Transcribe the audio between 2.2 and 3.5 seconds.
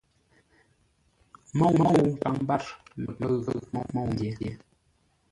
mbâr ləpə̂ʉ